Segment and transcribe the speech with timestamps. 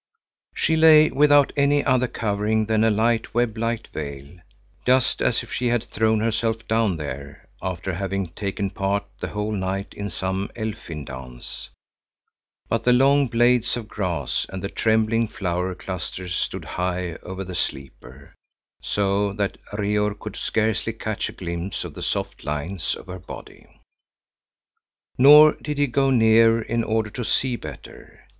[0.55, 4.39] She lay without any other covering than a light, web like veil,
[4.83, 9.51] just as if she had thrown herself down there after having taken part the whole
[9.51, 11.69] night in some elfin dance;
[12.67, 17.53] but the long blades of grass and the trembling flower clusters stood high over the
[17.53, 18.33] sleeper,
[18.81, 23.67] so that Reor could scarcely catch a glimpse of the soft lines of her body.
[25.19, 28.25] Nor did he go nearer in order to see better.